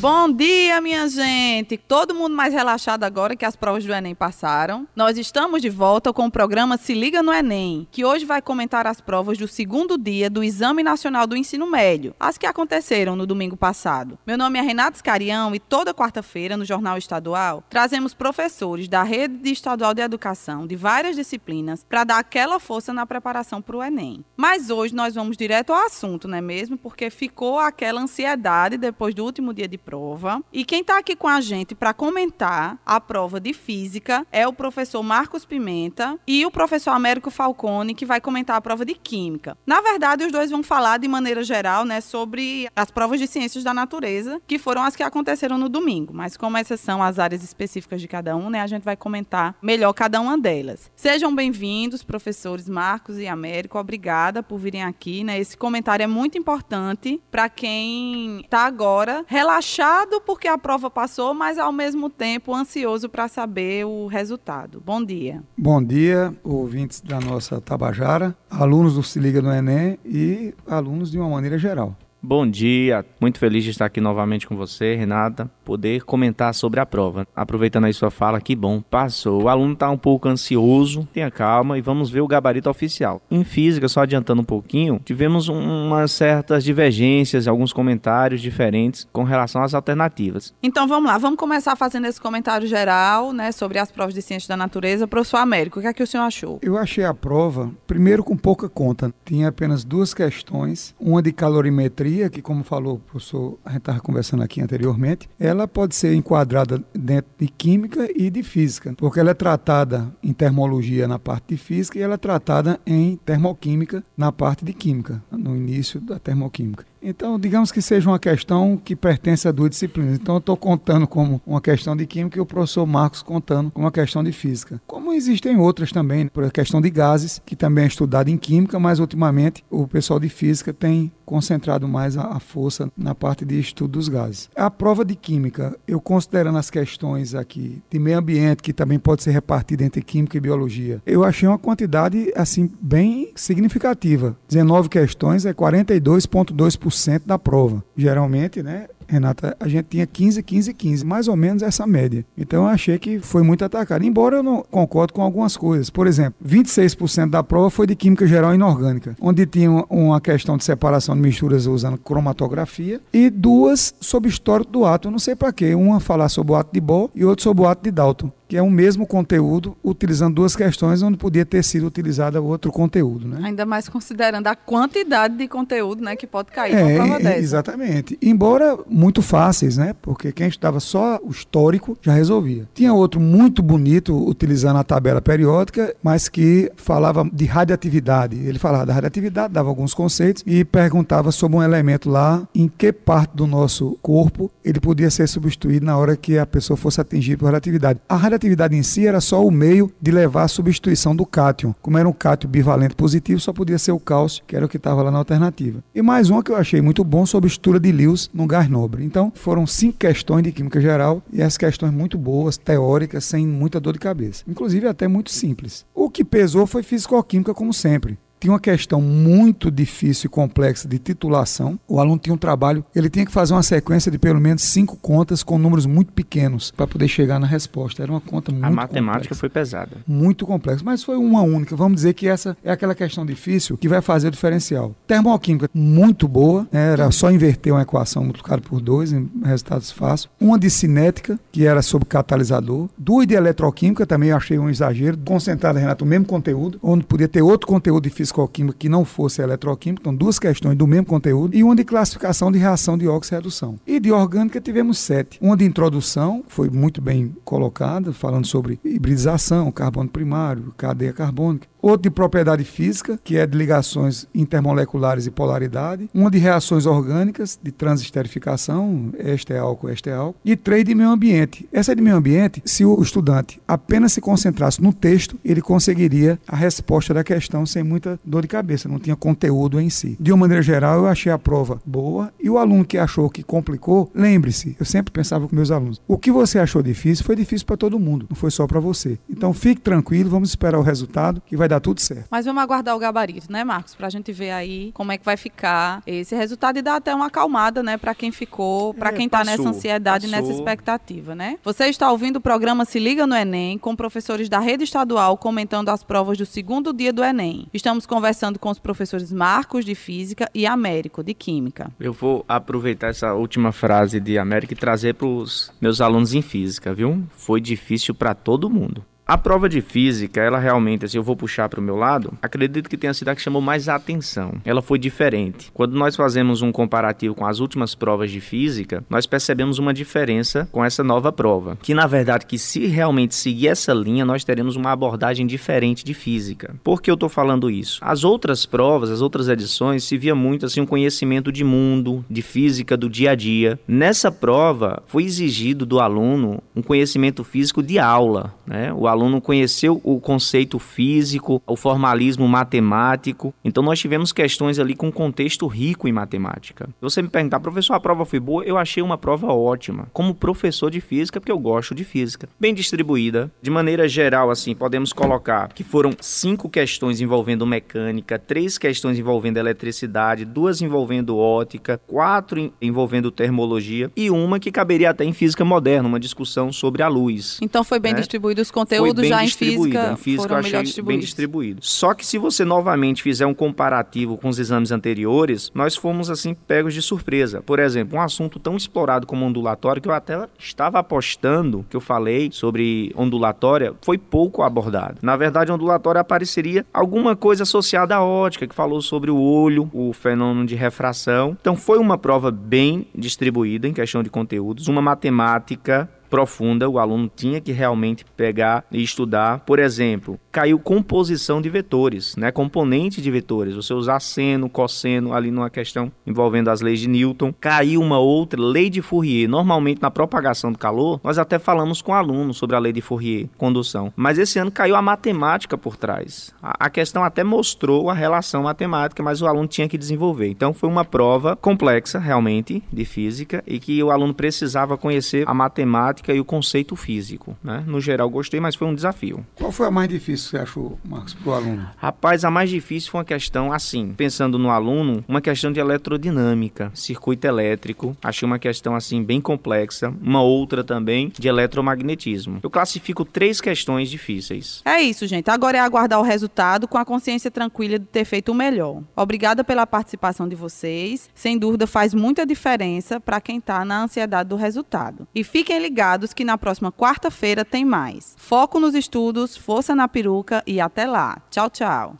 [0.00, 1.76] Bom dia, minha gente!
[1.76, 4.86] Todo mundo mais relaxado agora que as provas do Enem passaram.
[4.94, 8.86] Nós estamos de volta com o programa Se Liga no Enem, que hoje vai comentar
[8.86, 13.26] as provas do segundo dia do Exame Nacional do Ensino Médio, as que aconteceram no
[13.26, 14.16] domingo passado.
[14.24, 19.50] Meu nome é Renato Escarião e toda quarta-feira, no Jornal Estadual, trazemos professores da Rede
[19.50, 24.24] Estadual de Educação de várias disciplinas para dar aquela força na preparação para o Enem.
[24.36, 26.78] Mas hoje nós vamos direto ao assunto, não é mesmo?
[26.78, 30.42] Porque ficou aquela ansiedade depois do último dia de prova.
[30.52, 34.52] E quem está aqui com a gente para comentar a prova de física é o
[34.52, 39.56] professor Marcos Pimenta e o professor Américo Falcone, que vai comentar a prova de química.
[39.66, 43.64] Na verdade, os dois vão falar de maneira geral, né, sobre as provas de ciências
[43.64, 46.12] da natureza, que foram as que aconteceram no domingo.
[46.12, 49.56] Mas como essas são as áreas específicas de cada um, né, a gente vai comentar
[49.62, 50.90] melhor cada uma delas.
[50.94, 53.78] Sejam bem-vindos, professores Marcos e Américo.
[53.78, 55.38] Obrigada por virem aqui, né?
[55.38, 61.32] Esse comentário é muito importante para quem está agora relaxando relaxado porque a prova passou,
[61.32, 64.82] mas ao mesmo tempo ansioso para saber o resultado.
[64.84, 65.42] Bom dia.
[65.56, 71.18] Bom dia, ouvintes da nossa Tabajara, alunos do Se Liga no Enem e alunos de
[71.18, 71.96] uma maneira geral.
[72.20, 76.86] Bom dia, muito feliz de estar aqui novamente com você, Renata, poder comentar sobre a
[76.86, 77.28] prova.
[77.36, 79.42] Aproveitando aí sua fala, que bom, passou.
[79.42, 83.20] O aluno está um pouco ansioso, tenha calma e vamos ver o gabarito oficial.
[83.30, 89.62] Em física, só adiantando um pouquinho, tivemos umas certas divergências, alguns comentários diferentes com relação
[89.62, 90.54] às alternativas.
[90.62, 94.48] Então vamos lá, vamos começar fazendo esse comentário geral, né, sobre as provas de ciências
[94.48, 95.06] da natureza.
[95.06, 96.58] Professor Américo, o que é que o senhor achou?
[96.62, 99.12] Eu achei a prova, primeiro com pouca conta.
[99.22, 104.00] Tinha apenas duas questões, uma de calorimetria que como falou o professor, a gente estava
[104.00, 109.30] conversando aqui anteriormente, ela pode ser enquadrada dentro de química e de física, porque ela
[109.30, 114.30] é tratada em termologia na parte de física e ela é tratada em termoquímica na
[114.30, 116.84] parte de química, no início da termoquímica.
[117.02, 120.18] Então, digamos que seja uma questão que pertence a duas disciplinas.
[120.18, 123.86] Então, eu estou contando como uma questão de química e o professor Marcos contando como
[123.86, 124.80] uma questão de física.
[124.86, 128.78] Como existem outras também, por a questão de gases, que também é estudada em química,
[128.78, 133.92] mas ultimamente o pessoal de física tem concentrado mais a, força na parte de estudo
[133.92, 134.48] dos gases.
[134.56, 139.22] A prova de química, eu considerando as questões aqui de meio ambiente, que também pode
[139.22, 144.34] ser repartida entre química e biologia, eu achei uma quantidade assim bem significativa.
[144.48, 147.82] 19 questões é 42,2% 100% da prova.
[147.96, 152.24] Geralmente, né, Renata, a gente tinha 15, 15, 15, mais ou menos essa média.
[152.36, 154.04] Então eu achei que foi muito atacado.
[154.04, 155.88] Embora eu não concordo com algumas coisas.
[155.88, 160.64] Por exemplo, 26% da prova foi de química geral inorgânica, onde tinha uma questão de
[160.64, 165.12] separação de misturas usando cromatografia e duas sobre histórico do átomo.
[165.12, 165.74] Não sei para quê.
[165.74, 168.56] Uma falar sobre o átomo de Bohr e outra sobre o átomo de Dalton que
[168.56, 173.28] é o mesmo conteúdo, utilizando duas questões onde podia ter sido utilizado outro conteúdo.
[173.28, 173.40] Né?
[173.42, 177.38] Ainda mais considerando a quantidade de conteúdo né, que pode cair é, uma prova dessa.
[177.38, 178.18] Exatamente.
[178.22, 179.94] Embora muito fáceis, né?
[180.00, 182.66] porque quem estudava só o histórico já resolvia.
[182.74, 188.36] Tinha outro muito bonito, utilizando a tabela periódica, mas que falava de radioatividade.
[188.36, 192.92] Ele falava da radioatividade, dava alguns conceitos e perguntava sobre um elemento lá, em que
[192.92, 197.38] parte do nosso corpo ele podia ser substituído na hora que a pessoa fosse atingida
[197.38, 198.00] por radioatividade.
[198.08, 201.74] A radioatividade em si era só o meio de levar a substituição do cátion.
[201.82, 204.76] Como era um cátion bivalente positivo, só podia ser o cálcio, que era o que
[204.76, 205.82] estava lá na alternativa.
[205.94, 209.04] E mais uma que eu achei muito bom sobre estrutura de Lewis no gás nobre.
[209.04, 213.80] Então, foram cinco questões de química geral e as questões muito boas, teóricas, sem muita
[213.80, 214.44] dor de cabeça.
[214.46, 215.84] Inclusive até muito simples.
[215.94, 220.98] O que pesou foi físico-química, como sempre tinha uma questão muito difícil e complexa de
[220.98, 221.78] titulação.
[221.88, 224.96] O aluno tinha um trabalho, ele tinha que fazer uma sequência de pelo menos cinco
[224.96, 228.02] contas com números muito pequenos para poder chegar na resposta.
[228.02, 229.96] Era uma conta muito A matemática complexa, foi pesada.
[230.06, 231.74] Muito complexa, mas foi uma única.
[231.76, 234.94] Vamos dizer que essa é aquela questão difícil que vai fazer o diferencial.
[235.06, 236.92] Termoquímica muito boa, né?
[236.92, 240.28] era só inverter uma equação multiplicada por dois, em resultados fáceis.
[240.40, 242.88] Uma de cinética, que era sobre catalisador.
[242.96, 245.18] Duas de eletroquímica, também achei um exagero.
[245.18, 249.42] Concentrada, Renato, o mesmo conteúdo, onde podia ter outro conteúdo difícil físico-química que não fosse
[249.42, 253.76] eletroquímica, então duas questões do mesmo conteúdo, e uma de classificação de reação de oxirredução.
[253.86, 255.38] E de orgânica tivemos sete.
[255.40, 262.02] Uma de introdução, foi muito bem colocada, falando sobre hibridização, carbono primário, cadeia carbônica outro
[262.02, 267.72] de propriedade física, que é de ligações intermoleculares e polaridade, uma de reações orgânicas, de
[267.72, 271.68] transesterificação, este é álcool, este é álcool, e três de meio ambiente.
[271.72, 276.56] Essa de meio ambiente, se o estudante apenas se concentrasse no texto, ele conseguiria a
[276.56, 280.16] resposta da questão sem muita dor de cabeça, não tinha conteúdo em si.
[280.18, 283.42] De uma maneira geral, eu achei a prova boa, e o aluno que achou que
[283.42, 287.66] complicou, lembre-se, eu sempre pensava com meus alunos, o que você achou difícil foi difícil
[287.66, 289.18] para todo mundo, não foi só para você.
[289.28, 292.26] Então fique tranquilo, vamos esperar o resultado, que vai vai dar tudo certo.
[292.30, 293.94] Mas vamos aguardar o gabarito, né, Marcos?
[293.94, 297.26] Pra gente ver aí como é que vai ficar esse resultado e dar até uma
[297.26, 300.58] acalmada, né, pra quem ficou, pra É, quem tá passou, nessa ansiedade, e nessa passou.
[300.58, 301.58] expectativa, né?
[301.62, 305.90] Você está ouvindo o programa Se Liga no Enem, com professores da rede estadual comentando
[305.90, 307.68] as provas do segundo dia do Enem.
[307.74, 311.90] Estamos conversando com os professores Marcos, de Física, e Américo, de Química.
[312.00, 316.40] Eu vou aproveitar essa última frase de América e trazer para os meus alunos em
[316.42, 317.22] física, viu?
[317.30, 319.04] Foi difícil para todo mundo.
[319.28, 322.88] A prova de física, ela realmente, assim, eu vou puxar para o meu lado, acredito
[322.88, 324.54] que tenha sido a que chamou mais a atenção.
[324.64, 325.70] Ela foi diferente.
[325.74, 330.66] Quando nós fazemos um comparativo com as últimas provas de física, nós percebemos uma diferença
[330.72, 331.76] com essa nova prova.
[331.82, 336.14] Que na verdade, que se realmente seguir essa linha, nós teremos uma abordagem diferente de
[336.14, 336.74] física.
[336.82, 338.00] Por que eu estou falando isso?
[338.00, 342.40] As outras provas, as outras edições, se via muito assim um conhecimento de mundo, de
[342.40, 343.78] física do dia a dia.
[343.86, 348.90] Nessa prova, foi exigido do aluno um conhecimento físico de aula, né?
[348.90, 353.54] O aluno conheceu o conceito físico, o formalismo matemático.
[353.64, 356.86] Então nós tivemos questões ali com contexto rico em matemática.
[356.86, 358.64] Se você me perguntar, professor, a prova foi boa?
[358.64, 360.08] Eu achei uma prova ótima.
[360.12, 362.48] Como professor de física, porque eu gosto de física.
[362.60, 363.50] Bem distribuída.
[363.62, 369.56] De maneira geral, assim, podemos colocar que foram cinco questões envolvendo mecânica, três questões envolvendo
[369.56, 376.08] eletricidade, duas envolvendo ótica, quatro envolvendo termologia e uma que caberia até em física moderna,
[376.08, 377.58] uma discussão sobre a luz.
[377.62, 378.18] Então foi bem Né?
[378.18, 379.98] distribuído os Foi conteúdos bem já em distribuída.
[379.98, 381.80] física, Em física eu achei bem distribuído.
[381.82, 386.54] Só que se você novamente fizer um comparativo com os exames anteriores, nós fomos assim
[386.54, 387.62] pegos de surpresa.
[387.62, 392.00] Por exemplo, um assunto tão explorado como ondulatório que eu até estava apostando que eu
[392.00, 395.18] falei sobre ondulatória foi pouco abordado.
[395.22, 400.12] Na verdade, ondulatória apareceria alguma coisa associada à ótica, que falou sobre o olho, o
[400.12, 401.56] fenômeno de refração.
[401.60, 407.30] Então foi uma prova bem distribuída em questão de conteúdos, uma matemática profunda, o aluno
[407.34, 409.60] tinha que realmente pegar e estudar.
[409.60, 412.50] Por exemplo, caiu composição de vetores, né?
[412.50, 413.74] Componente de vetores.
[413.74, 417.52] Você usar seno, cosseno ali numa questão envolvendo as leis de Newton.
[417.60, 419.48] Caiu uma outra lei de Fourier.
[419.48, 423.48] Normalmente na propagação do calor, nós até falamos com alunos sobre a lei de Fourier,
[423.56, 424.12] condução.
[424.16, 426.52] Mas esse ano caiu a matemática por trás.
[426.62, 430.48] A, a questão até mostrou a relação matemática, mas o aluno tinha que desenvolver.
[430.48, 435.54] Então foi uma prova complexa, realmente, de física e que o aluno precisava conhecer a
[435.54, 437.82] matemática e o conceito físico, né?
[437.86, 439.44] No geral gostei, mas foi um desafio.
[439.54, 441.88] Qual foi a mais difícil que você achou, Marcos, para o aluno?
[441.96, 446.90] Rapaz, a mais difícil foi uma questão assim, pensando no aluno, uma questão de eletrodinâmica,
[446.94, 448.16] circuito elétrico.
[448.22, 452.60] Achei uma questão assim bem complexa, uma outra também de eletromagnetismo.
[452.62, 454.82] Eu classifico três questões difíceis.
[454.84, 455.50] É isso, gente.
[455.50, 459.02] Agora é aguardar o resultado com a consciência tranquila de ter feito o melhor.
[459.14, 461.30] Obrigada pela participação de vocês.
[461.34, 465.26] Sem dúvida faz muita diferença para quem está na ansiedade do resultado.
[465.34, 468.34] E fiquem ligados que na próxima quarta-feira tem mais.
[468.36, 471.38] Foco nos estudos, força na peruca e até lá.
[471.50, 472.16] Tchau, tchau.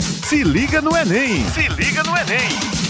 [0.00, 1.44] Se liga no Enem!
[1.50, 2.81] Se liga no Enem!